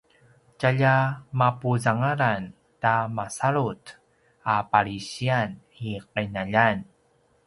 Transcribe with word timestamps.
tjalja 0.59 0.95
mapuzangalan 1.39 2.41
ta 2.81 2.95
masalut 3.17 3.81
a 4.53 4.55
palisiyan 4.71 5.49
i 5.89 5.89
qinaljan 6.11 6.77